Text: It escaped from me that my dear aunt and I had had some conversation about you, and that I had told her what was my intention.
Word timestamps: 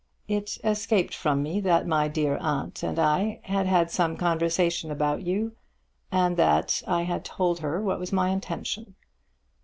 It 0.27 0.57
escaped 0.63 1.13
from 1.13 1.43
me 1.43 1.59
that 1.59 1.85
my 1.85 2.07
dear 2.07 2.35
aunt 2.41 2.81
and 2.81 2.97
I 2.97 3.39
had 3.43 3.67
had 3.67 3.91
some 3.91 4.17
conversation 4.17 4.89
about 4.89 5.21
you, 5.21 5.51
and 6.11 6.37
that 6.37 6.81
I 6.87 7.03
had 7.03 7.23
told 7.23 7.59
her 7.59 7.79
what 7.83 7.99
was 7.99 8.11
my 8.11 8.29
intention. 8.29 8.95